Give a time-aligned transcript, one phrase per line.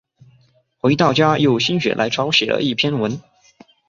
[0.79, 3.21] 回到家又心血来潮写了一篇文